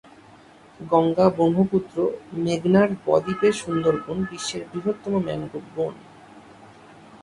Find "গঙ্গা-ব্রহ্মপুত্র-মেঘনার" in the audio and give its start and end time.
0.79-2.89